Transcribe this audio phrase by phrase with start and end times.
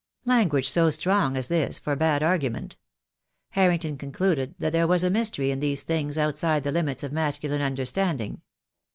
[0.25, 2.75] Language so strong as this forbade argument.
[3.51, 7.11] Har rington concluded that there was a mystery in these things outside the limits of
[7.13, 8.41] masculine understanding.